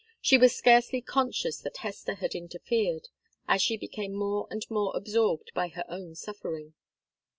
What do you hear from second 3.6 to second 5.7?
she became more and more absorbed by